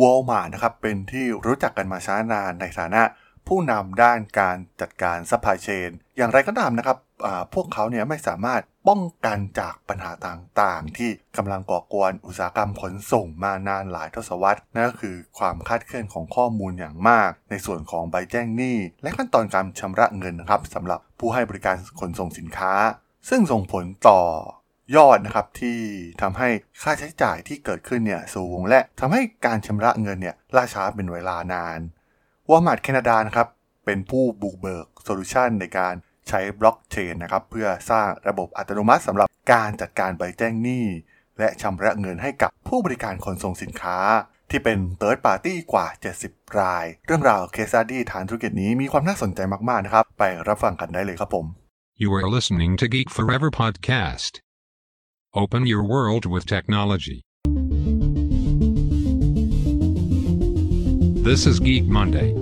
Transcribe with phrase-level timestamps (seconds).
[0.00, 3.02] Walmart นะครับเป็นที่รู้จักกันมาช้านานในฐานะ
[3.48, 6.98] ผู้นำด้านการจัดการซัพพลายเชน อย่างไรก็ตามนะครับ
[7.54, 22.72] พวกเขาเนี่ยไม่สามารถป้องกันจากปัญหาต่างๆ ที่กำลังก่อกวนอุตสาหกรรมขนส่งมานานหลายทศวรรษนั่นก็คือความคลาดเคลื่อนของข้อมูลอย่างมาก ในส่วนของใบแจ้งหนี้ และขั้นตอนการชำระเงินนะครับสำหรับผู้ให้บริการขนส่งสินค้า
[23.28, 24.20] ซึ่งส่งผลต่อ
[24.96, 25.78] ยอดนะครับที่
[26.22, 26.48] ทำให้
[26.82, 31.80] ค่าใช้จ่ายที่เกิดขึ้นเนี่ยสูง และทำให้การชำระเงินเนี่ยล่าช้าเป็นเวลานาน
[32.50, 33.48] วอร์มาร์ทแคนาดานะครับ
[33.84, 35.94] เป็นผู้บุกเบิกโซลูชันในการ
[36.28, 40.86] ใช้บล็อกเชนนะครับเพื่อสร้างระบบอัตโนมัติสำหรับการจัดการใบแจ้งหนี้
[41.38, 43.98] และชำระเงินให้กับผู้บริการขนส่งสินค้า
[44.50, 45.86] ที่เป็น third party กว่า
[46.22, 51.46] 70 ราย เรื่องราว case study ทางธุรกิจนี้มีความน่าสนใจมาก ๆ นะครับ ไปรับฟังกันได้เลยครับผม
[52.02, 54.32] You are listening to Geek Forever podcast.
[55.34, 57.24] Open your world with technology.
[61.24, 62.34] This is Geek Monday.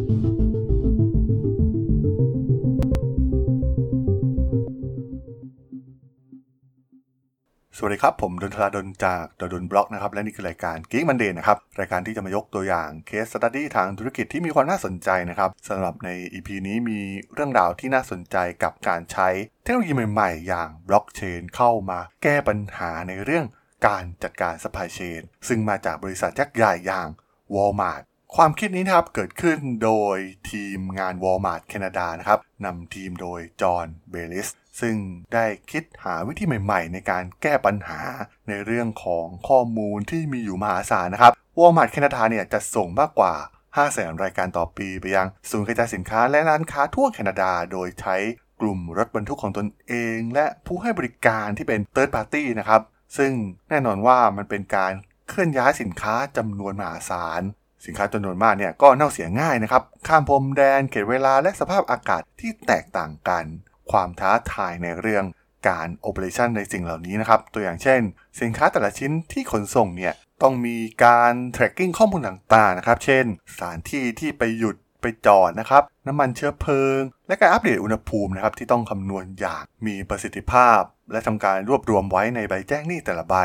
[7.76, 17.00] สวัสดีครับ ผมดนทราดนจากดนบล็อกนะครับและนี่คือรายการ Geek Monday นะครับ รายการที่จะมายกตัวอย่างเคสสตัดดี้ทางธุรกิจที่มีความน่าสนใจนะครับสำหรับใน EP นี้มี
[17.34, 19.28] เรื่องราวที่น่าสนใจกับการใช้
[19.62, 23.46] เทคโนโลยีใหม่ๆ อย่างบล็อกเชนเข้ามาแก้ปัญหาในเรื่อง
[23.86, 27.08] การจัดการ supply chain ซึ่งมาจากบริษัทยักษ์ใหญ่อย่าง
[27.54, 28.02] Walmart
[28.36, 30.18] ความคิดนี้นะครับเกิดขึ้นโดย
[30.50, 34.48] ทีมงาน Walmart แคนาดานะครับนำทีมโดยจอห์นเบลิส
[34.80, 34.96] ซึ่ง
[35.34, 38.00] ได้คิดหาวิธีใหม่ๆ ในการแก้ปัญหา
[38.48, 43.34] ในเรื่องของข้อมูลที่มีอยู่มหาศาลนะครับ Walmart แคนาดาเนี่ยจะส่งมากกว่า
[43.76, 48.16] 5 0 0แสนรายการต่อปีไปยังศูนย์กระจายสินค้าและร้านค้าทั่วแคนาดา โดยใช้
[48.60, 52.82] กลุ่มรถบรรทุกของตนเอง และผู้ให้บริการที่เป็น Third Party นะครับ
[53.16, 53.32] ซึ่ง
[53.68, 54.92] แน่นอนว่ามันเป็นการ
[55.28, 57.42] เคลื่อนย้ายสินค้าจำนวนมหาศาล
[57.86, 63.44] สินค้าจำนวนมากเนี่ยก็เน่าเสียง่ายนะครับ ข้ามพรมแดน เขตเวลาและสภาพอากาศที่แตกต่างกัน
[63.90, 65.24] ความท้าทายในเรื่อง
[65.68, 68.00] การโอเปอเรชันในสิ่งเหล่านี้นะครับ ตัวอย่างเช่น
[68.40, 80.80] สินค้าแต่ละชิ้นที่ขนส่งเนี่ยต้องมีการ tracking ข้อมูลต่างๆนะครับ เช่น สถานที่ที่ไปหยุดไปจอดนะครับ น้ำมันเชื้อเพลิง และการอัปเดตอุณหภูมินะครับที่ต้องคำนวณอย่างมีประสิทธิภาพ
[81.12, 83.36] และทำการรวบรวมไว้ในใบแจ้งหนี้แต่ละใบ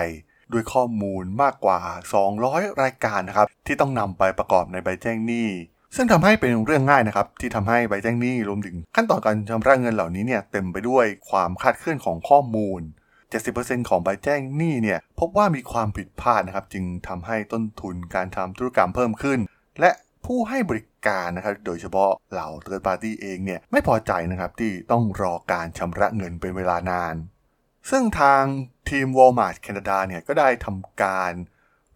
[0.54, 1.80] ด้วยข้อมูลมากกว่า
[2.32, 5.50] 200 รายการนะครับ ที่ต้องนำไปประกอบในใบแจ้งหนี้
[5.96, 12.82] ซึ่งทำให้เป็นเรื่องง่ายนะครับที่ทำให้ใบแจ้งหนี้รวมถึงขั้นตอนการชำระเงินเหล่านี้เนี่ยเต็มไปด้วยความคาดเคลื่อนของข้อมูล
[13.36, 19.40] 70%ของใบแจ้งหนี้เนี่ยพบว่ามีความผิดพลาดนะครับ จึงทำให้ต้นทุนการทำธุรกรรมเพิ่มขึ้น
[19.80, 19.92] และ
[20.26, 27.16] ผู้ให้บริการนะครับ โดยเฉพาะเหล่า third party เองเนี่ยไม่พอใจนะครับที่ต้องรอการชำระเงินเป็นเวลานาน
[27.90, 28.44] ซึ่งทาง
[28.90, 31.34] ทีม Walmart แคนาดาเนี่ยก็ได้ทำการ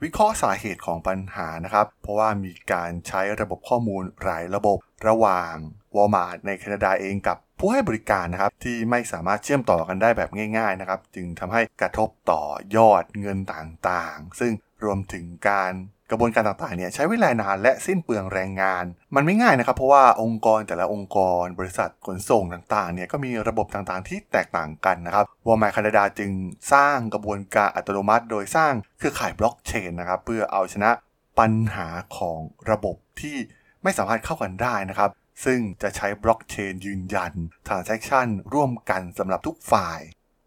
[0.04, 5.56] วิเคราะห์สาเหตุของปัญหานะครับ เพราะว่ามีการใช้ระบบข้อมูลหลายระบบระหว่าง
[5.96, 12.44] Walmart ในแคนาดาเองกับผู้ให้บริการนะครับ ที่ไม่สามารถเชื่อมต่อกันได้แบบง่าย ๆนะครับ จึงทำให้กระทบต่อ
[12.76, 15.74] ยอดเงินต่างๆ ซึ่งรวมถึงการ
[16.12, 18.84] กระบวนการต่างๆเนี่ยใช้เวลานานและสิ้นเปลืองแรงงาน
[19.16, 26.32] มันไม่ง่ายนะครับ เพราะว่าองค์กรแต่ละองค์กร บริษัทขนส่งต่างๆเนี่ยก็มีระบบต่างๆ ที่แตกต่างกันนะครับวอร์มาแคนาดาจึง
[26.74, 30.92] สร้างกระบวนการอัตโนมัติ โดยสร้างเครือข่ายบล็อกเชนนะครับเพื่อเอาชนะ
[31.40, 31.88] ปัญหา
[32.18, 32.40] ของ
[32.72, 33.38] ระบบที่
[33.84, 35.10] ไม่สามารถเข้ากันได้นะครับ
[35.46, 37.34] ซึ่งจะใช้บล็อกเชนยืนยัน
[37.68, 40.00] transaction ร่วมกันสำหรับทุกฝ่าย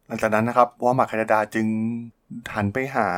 [0.07, 1.67] หลังจากนั้นนะครับวอร์มาแคนาดาจึง
[2.55, 3.09] หันไปหา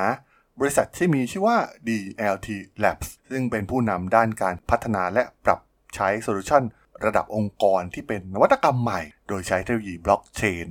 [0.60, 2.48] บริษัทที่มีชื่อว่า DLT
[2.82, 5.60] Labs ซึ่งเป็นผู้นำด้านการพัฒนาและปรับ
[5.94, 6.62] ใช้โซลูชัน
[7.04, 10.68] ระดับองค์กรที่เป็นนวัตกรรมใหม่ โดยใช้เทคโนโลยีบล็อกเชน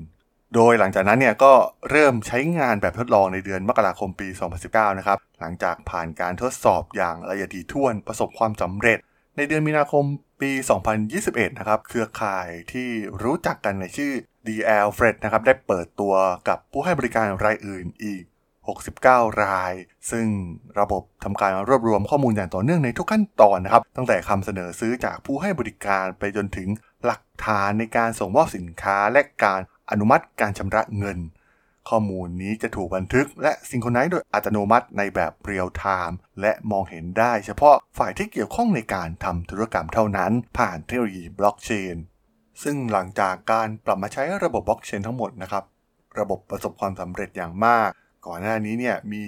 [0.55, 1.53] โดยหลังจากนั้นเนี่ยก็
[1.89, 4.27] เริ่มใช้งานแบบทดลองในเดือนมกราคมปี
[4.63, 8.97] 2019 นะครับ หลังจากผ่านการทดสอบอย่างละเอียดถี่ถ้วนประสบความสำเร็จ
[9.37, 10.03] ในเดือนมีนาคม
[10.41, 10.51] ปี
[11.05, 12.89] 2021 นะครับ เครือข่ายที่
[13.23, 14.11] รู้จักกันในชื่อ
[14.47, 16.13] DL Fred นะครับ ได้เปิดตัว
[16.47, 18.23] กับผู้ให้บริการรายอื่นอีก
[18.65, 19.73] 69 ราย
[20.11, 20.27] ซึ่ง
[20.79, 26.67] ระบบทำการรวบรวมข้อมูลอย่างต่อเนื่องในทุกขั้นตอนนะครับ ตั้งแต่คำเสนอซื้อจากผู้ให้บริการไปจนถึง
[27.05, 29.61] หลักฐานในการส่งมอบสินค้าและการ
[29.91, 31.19] อนุมัติการชำระเงิน
[31.89, 41.95] ข้อมูลนี้จะถูกบันทึกและซิงโครไนซ์โดยอัตโนมัติในแบบเรียลไทม์และมองเห็นได้เฉพาะฝ่ายที่เกี่ยวข้องในการทำธุรกรรมเท่านั้น ผ่านเทคโนโลยีบล็อกเชน
[42.63, 45.63] ซึ่งหลังจากการปรับมาใช้ระบบบล็อกเชนทั้งหมดนะครับ
[46.19, 47.89] ระบบประสบความสำเร็จอย่างมาก
[48.27, 49.23] ก่อนหน้านี้เนี่ยมี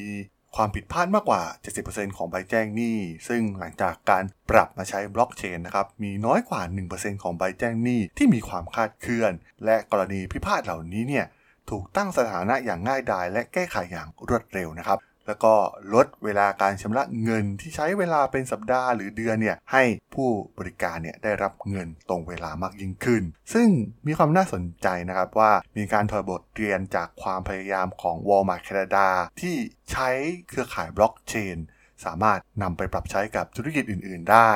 [0.55, 1.43] ความผิดพลาดมากกว่า
[1.81, 2.97] 70%ของใบแจ้งหนี้
[3.27, 6.61] ซึ่งหลังจากการปรับมาใช้บล็อกเชนนะครับ มีน้อยกว่า
[6.93, 9.33] 1%ของใบแจ้งหนี้ที่มีความคลาดเคลื่อน
[9.65, 11.25] และกรณีพิพาทเหล่านี้เนี่ย
[11.69, 15.53] ถูกตั้งสถานะอย่างง่ายดายและแก้ไขอย่างรวดเร็วนะครับ แล้วก็
[15.93, 19.83] ลดเวลาการชำระเงินที่ใช้เวลาเป็นสัปดาห์หรือเดือนเนี่ยให้
[20.13, 23.23] ผู้บริการเนี่ยได้รับเงินตรงเวลามากยิ่งขึ้น
[23.53, 23.67] ซึ่ง
[24.07, 29.07] มีความน่าสนใจนะครับว่ามีการถอดบทเรียนจากความพยายามของ Walmart แคนาดา
[29.41, 29.55] ที่
[29.91, 30.09] ใช้
[30.49, 31.57] เครือข่ายบล็อกเชน
[32.05, 34.51] สามารถนำไปปรับใช้กับธุรกิจอื่น ๆ ได้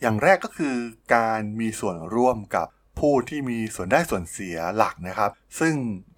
[0.00, 0.76] อย่างแรกก็คือ
[1.14, 2.66] การมีส่วนร่วมกับ
[3.00, 5.30] ผู้ที่มีส่วนได้ส่วนเสียหลักนะครับ
[5.60, 5.74] ซึ่ง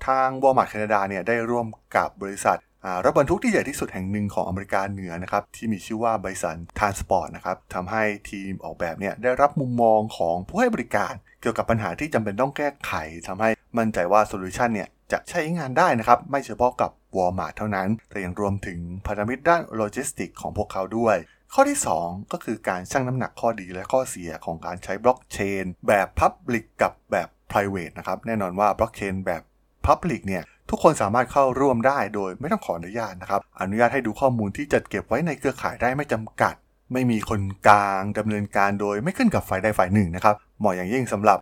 [0.06, 1.66] ทาง Walmart แคนาดาเนี่ยได้ร่วม
[1.96, 2.58] กับบริษัท
[3.04, 12.92] รถบรรทุกที่ใหญ่ที่สุดแห่งหนึ่งของอเมริกาเหนือนะครับที่มีชื่อว่า Bison Transport นะครับทำให้ทีมออกแบบเนี่ยได้รับมุมมองของผู้ให้บริการ เกี่ยวกับปัญหาที่จำเป็นต้องแก้ไข
[13.26, 21.16] ทำให้มั่นใจว่าโซลูชันเนี่ยจะใช้งานได้นะครับ ไม่เฉพาะกับ Walmart เท่านั้น แต่ยังรวมถึงพันธมิตรด้านโลจิสติกของพวกเขาด้วย
[21.54, 29.42] ข้อที่ 2 ก็คือการชั่งน้ำหนักข้อดีและข้อเสียของการใช้บล็อกเชนแบบ Public กับแบบ Private นะครับแน่นอนว่าบล็อกเชนแบบ
[29.86, 36.54] Public เนี่ยทุกคนสามารถเข้าร่วมได้โดยไม่ต้องขออนุญาตนะครับ อนุญาตให้ดูข้อมูลที่จัดเก็บไว้ในเครือข่ายได้ไม่จำกัด
[36.92, 41.38] ไม่มีคนกลางดำเนินการโดยไม่ขึ้นกับฝ่ายใดฝ่ายหนึ่งนะครับเหมาะอย่างยิ่งสำหรับ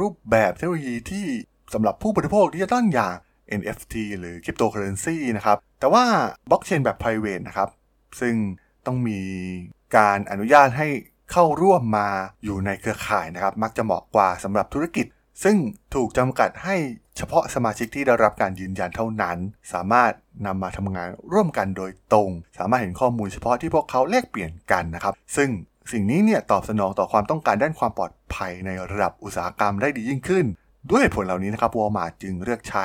[0.00, 1.26] รูปแบบเทคโนโลยีที่
[1.74, 3.14] สำหรับผู้บริโภคที่จะต้องอย่าง
[3.60, 6.04] NFT หรือ Cryptocurrency นะครับ แต่ว่า
[6.50, 7.68] บล็อกเชนแบบ private นะครับ
[8.20, 8.34] ซึ่ง
[8.86, 9.20] ต้องมี
[9.96, 10.88] การอนุญาตให้
[11.32, 12.08] เข้าร่วมมา
[12.44, 15.06] อยู่ในเครือข่ายนะครับ มักจะเหมาะกว่าสำหรับธุรกิจ
[15.44, 15.56] ซึ่ง
[15.94, 16.76] ถูกจำกัดให้
[17.20, 19.38] เฉพาะสมาชิกที่ได้รับการยืนยันเท่านั้น
[19.72, 20.12] สามารถ
[20.46, 25.48] นำมาทำงานร่วมกันโดยตรง สามารถเห็นข้อมูลเฉพาะที่พวกเขาแลกเปลี่ยนกันนะครับ ซึ่ง
[25.92, 30.44] สิ่งนี้เนี่ยตอบสนองต่อความต้องการด้านความปลอดภัยในระดับอุตสาหกรรมได้ดียิ่งขึ้น
[30.90, 32.84] ด้วยผลเหล่านี้นะครับวอลมาร์จึงเลือกใช้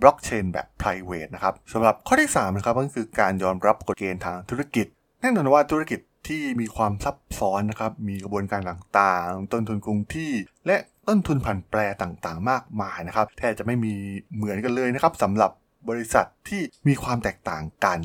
[0.00, 4.86] บล็อกเชนแบบ private นะครับสำหรับข้อที่3นะครับก็คือการยอมรับกฎเกณฑ์ทางธุรกิจ
[5.20, 10.32] แน่นอนว่าธุรกิจ ที่มีความซับซ้อนนะครับ มีกระบวนการต่างๆ ต้นทุนคงที่
[10.66, 10.76] และ
[11.08, 13.94] ต้นทุนผันแปรต่างๆ มากมายนะครับ แทบจะไม่มี
[14.36, 15.50] เหมือนกันเลยนะครับสำหรับ
[15.88, 18.00] บริษัทที่มีความแตกต่างกัน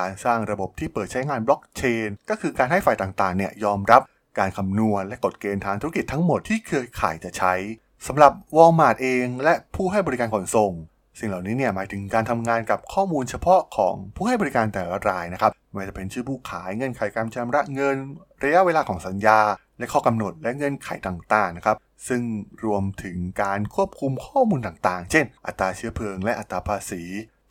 [0.00, 4.02] การสร้างระบบที่เปิดใช้งานบล็อกเชน ก็คือการให้ฝ่ายต่างๆ เนี่ยยอมรับ
[4.38, 7.54] การคำนวณและกฎเกณฑ์ทางธุรกิจทั้งหมดที่เครือข่ายจะใช้
[8.06, 10.72] สำหรับ Walmart เองและผู้ให้บริการขนส่ง
[11.18, 17.96] สิ่งเหล่านี้เนี่ยหมายถึงการทำงานกับข้อมูลเฉพาะของผู้ให้บริการแต่ละรายนะครับ ไม่ว่าจะเป็นชื่อผู้ขายเงื่อนไขการชำระเงิน
[18.44, 19.40] ระยะเวลาของสัญญา
[19.78, 21.76] และข้อกำหนดและเงื่อนไขต่างๆนะครับ
[22.08, 22.22] ซึ่ง
[22.64, 27.02] รวมถึงการควบคุมข้อมูลต่างๆ เช่น อัตราเชื้อเพลิงและอัตราภาษี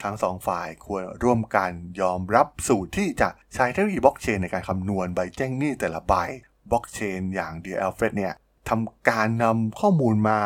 [0.03, 1.71] ทั้งสองฝ่ายควรร่วมกัน
[2.01, 6.13] ยอมรับสูตรที่จะใช้เทคโนโลยีบล็อกเชนในการคำนวณใบแจ้งหนี้แต่ละใบ
[6.71, 8.33] บล็อกเชนอย่าง d e a l f r e d เนี่ย
[8.69, 10.39] ทำการนำข้อมูลมา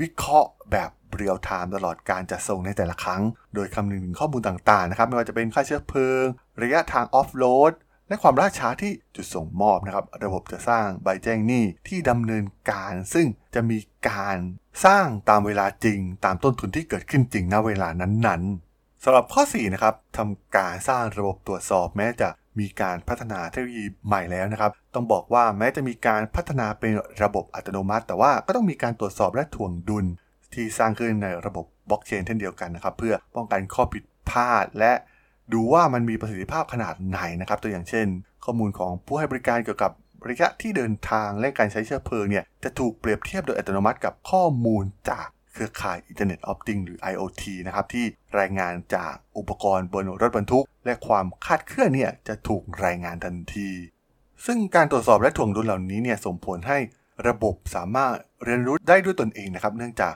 [0.00, 3.22] วิเคราะห์แบบ เรียลไทม์ตลอดการจัดส่งในแต่ละครั้ง
[3.54, 6.24] โดยคำนึงถึงข้อมูลต่างๆนะครับไม่ว่าจะเป็นค่าเชื้อเพลิง
[6.62, 7.72] ระยะทางออฟโหลด
[8.08, 13.78] และความล่าช้าที่จุดส่งมอบนะครับ ระบบจะสร้างใบแจ้งหนี้ที่ดำเนินการ ซึ่งจะมี
[14.08, 14.38] การ
[14.84, 22.28] สร้างตามเวลาจริง ตามต้นทุนที่เกิดขึ้นจริงณเวลานั้นๆสำหรับข้อ4นะครับทำการสร้างระบบตรวจสอบแม้จะ
[22.58, 30.06] มีการพัฒนาเทคโนโลยีใหม่แล้วนะครับ ต้องบอกว่าแม้จะมีการพัฒนาเป็นระบบอัตโนมัติ แต่ว่าก็ต้องมีการตรวจสอบและถ่วงดุล
[30.54, 34.92] ที่สร้างขึ้นในระบบบล็อกเชนเช่นเดียวกันนะครับ เพื่อป้องกันข้อผิดพลาด และ
[35.52, 38.06] ดูว่ามันมีประสิทธิภาพขนาดไหนนะครับ ตัวอย่างเช่น
[38.44, 39.92] ข้อมูลของผู้ให้บริการเกี่ยวกับ
[40.28, 48.04] ระยะที่เดินทางและการใช้เชื้อเพลิงเนี่ยจะถูกเปรียบเทียบโดยอัตโนมัติกับข้อมูลจากเครือข่าย Internet of Things หรือ IoT นะครับที่
[48.38, 53.70] รายงานจากอุปกรณ์บนรถบรรทุก และความคลาดเคลื่อนเนี่ยจะถูกรายงานทันที
[54.46, 56.78] ซึ่งการตรวจสอบและถ่วงดุลเหล่านี้เนี่ยส่งผลให้
[57.28, 58.14] ระบบสามารถ
[58.44, 60.14] เรียนรู้ได้ด้วยตนเองนะครับ เนื่องจาก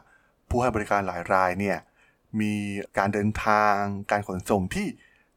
[0.52, 1.78] ผู้ให้บริการหลายรายเนี่ย
[2.40, 2.54] มี
[2.98, 3.78] การเดินทาง
[4.10, 4.86] การขนส่งที่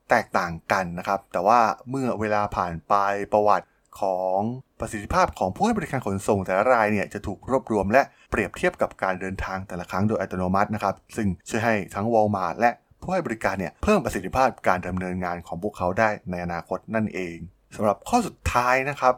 [0.10, 2.94] แตกต่างกันนะครับ แต่ว่าเมื่อเวลาผ่านไป
[3.34, 3.68] ประวัติ
[4.02, 4.40] ของ
[4.80, 17.38] ประสิทธิภาพของผู้ให้บริการขนส่งแต่ละรายเนี่ยจะถูกรวบรวมและเปรียบเทียบกับการเดินทางแต่ละครั้งโดยอัตโนมัตินะครับ ซึ่งช่วยให้ทั้ง Walmart และผู้ให้บริการเนี่ยเพิ่มประสิทธิภาพการดำเนินงานของพวกเขาได้ในอนาคตนั่นเอง
[17.76, 19.16] สำหรับข้อสุดท้ายนะครับ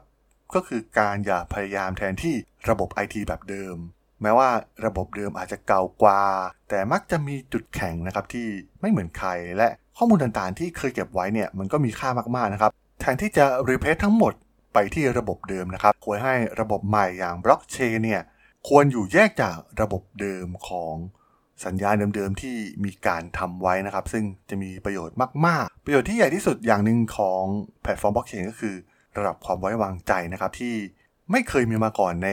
[0.54, 2.36] ก็คือการอย่าพยายามแทนที่
[2.70, 3.78] ระบบ IT แบบเดิม
[4.22, 4.50] แม้ว่า
[4.86, 6.22] ระบบเดิมอาจจะเก่ากว่า
[6.70, 8.48] แต่มักจะมีจุดแข็งนะครับที่
[8.82, 14.34] ไม่เหมือนใคร และข้อมูลต่างๆ ที่เคยเก็บไว้เนี่ยมันก็มีค่ามากๆนะครับ แทนที่จะรีเพสทั้งหมด
[14.74, 18.22] ไปที่ระบบเดิมนะครับ ควรให้ระบบใหม่อย่างบล็อกเชนเนี่ย
[18.68, 20.96] ควรอยู่แยกจากระบบเดิมของ
[21.66, 22.56] สัญญาเดิมๆที่
[22.86, 27.44] มีการทำไว้นะครับ ซึ่งจะมีประโยชน์มากๆ ประโยชน์ที่ใหญ่ที่สุดอย่างหนึ่งของ
[27.84, 28.76] แพลตฟอร์มบล็อกเชนก็คือ
[29.18, 30.76] ระดับความไว้วางใจนะครับที่
[31.32, 32.30] ไม่เคยมีมาก่อนใน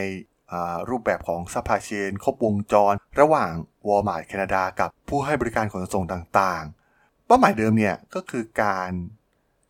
[0.89, 3.51] รูปแบบของซัพพลายเชนครบวงจร ระหว่าง
[3.87, 8.91] Walmart แคนาดากับผู้ให้บริการขนส่งต่างๆ เป้าหมายเดิมเนี่ยก็คือการ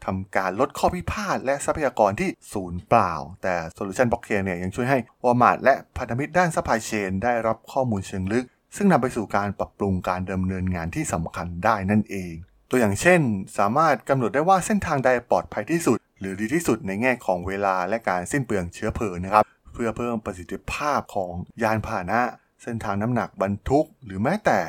[0.06, 3.14] ทำการลดข้อพิพาทและทรัพยากรที่ศูนย์เปล่า
[3.44, 12.34] แต่โซลูชันบล็อกเชนเนี่ยยังช่วยให้ Walmart และพันธมิตรด้านซัพพลายเชนได้รับข้อมูลเชิงลึก ซึ่งนำไปสู่การปรับปรุงการดำเนินงานที่สำคัญได้นั่นเอง
[12.70, 13.22] ตัวอย่างเช่น
[13.58, 19.44] สามารถกำหนดได้ว่าเส้นทางใดปลอดภัยที่สุด หรือดีที่สุดในแง่ของเวลาและการสิ้นเปลืองเชื้อเพลิงนะครับ
[19.76, 22.22] เพื่อเพิ่มประสิทธิภาพของยานพาหนะ
[22.64, 24.60] เส้นทางน้ำหนักบรรทุก หรือแม้แต่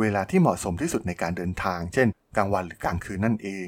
[0.00, 3.66] เวลาที่เหมาะสมที่สุดในการเดินทาง เช่น กลางวันหรือกลางคืนนั่นเอง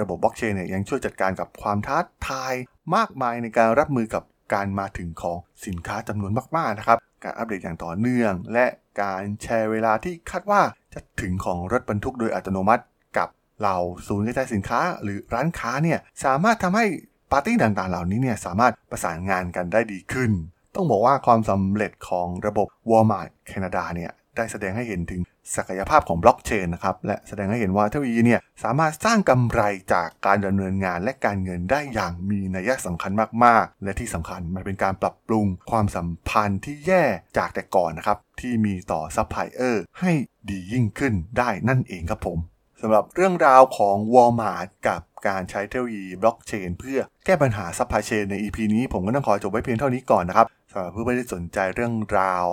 [0.00, 2.54] ระบบบล็อกเชนเนี่ยยังช่วยจัดการกับความท้าทาย
[2.96, 4.22] มากมายในการรับมือกับ
[4.54, 8.66] การมาถึงของสินค้าจำนวนมากๆนะครับ การอัปเดตอย่างต่อเนื่อง และ
[9.02, 10.62] การแชร์เวลาที่คาดว่า
[10.94, 12.84] จะถึงของรถบรรทุกโดยอัตโนมัติ
[13.18, 13.28] กับ
[13.62, 16.86] เราศูนย์กระจายสินค้าหรือร้านค้าเนี่ยสามารถทำให้
[17.30, 20.30] ปาร์ตี้ต่างๆ เหล่านี้เนี่ยสามารถประสานงานกันได้ดีขึ้น
[20.74, 25.20] ต้องบอกว่าความสำเร็จของระบบ Walmart แคนาดาเนี่ยได้แสดงให้เห็นถึง
[25.56, 33.12] ศักยภาพของบล็อกเชนนะครับ และแสดงให้เห็นว่าเทคโนโลยีเนี่ยสามารถสร้างกำไรจากการดำเนินงานและการเงินได้อย่างมีนัยสำคัญ
[33.44, 37.04] มากๆ และที่สำคัญมันเป็นการปรับปรุงความสัมพันธ์ที่แย่
[37.38, 40.12] จากแต่ก่อนนะครับ ที่มีต่อซัพพลายเออร์ให้
[40.48, 42.38] ดียิ่งขึ้นได้นั่นเองครับผม
[42.80, 52.44] สำหรับเรื่องราวของ Walmart กับ การใช้เทคโนโลยีบล็อกเชนเพื่อแก้ปัญหาซัพพลายเชนใน EP นี้ผมก็ต้องขอจบไว้เพียงเท่านี้ก่อนนะครับสำหรับผู้ที่สนใจเรื่องราว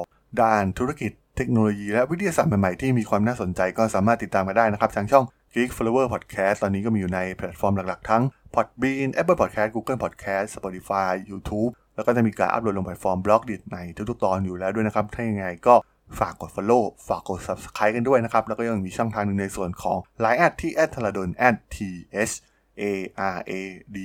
[0.42, 13.62] ด้านธุรกิจเทคโนโลยีและวิทยาศาสตร์ใหม่ๆที่มีความน่าสนใจก็สามารถติดตามกันได้นะครับทางช่อง Geek Forever Podcast ตอนนี้ก็มีอยู่ในแพลตฟอร์มหลักๆ ทั้ง Podbean Apple Podcast Google Podcast Spotify YouTube แล้วก็จะมีการอัปโหลดลงแพลตฟอร์ม Blockdit
[13.74, 13.78] ใน
[14.10, 15.76] ทุกๆตอนอยู่แล้วด้วยนะครับ ถ้ายังไงก็
[16.20, 21.30] ฝากกด follow ฝากกด subscribe กันด้วยนะครับ แล้วก็ยังมีช่องทางหนึ่งในส่วนของ Line แอดที่แอดทรดน
[21.76, 21.78] t
[22.30, 22.34] h
[22.82, 22.84] a
[23.36, 23.52] r a
[23.96, 23.98] d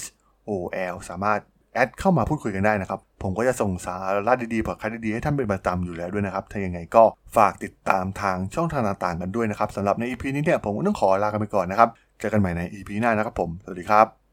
[0.00, 0.02] s
[0.48, 0.50] o
[0.92, 1.40] l สามารถ
[1.74, 7.04] แอดเข้ามาพูดคุยกันได้นะครับ ผมก็จะส่งสาระดีๆพอดคาสต์ดีๆให้ท่านเป็นประจำอยู่แล้วด้วยนะครับ ถ้ายังไงก็
[7.36, 11.88] ฝากติดตามทางช่องทางต่างๆกันด้วยนะครับสำหรับใน EP นี้เนี่ยผมก็ต้องขอลากันไปก่อนนะครับ
[12.20, 14.25] เจอกันใหม่ใน EP หน้านะครับผม สวัสดีครับ